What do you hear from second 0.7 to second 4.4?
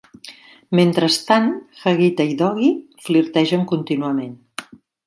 Mentrestant, Hagitha i Doughy flirtegen contínuament.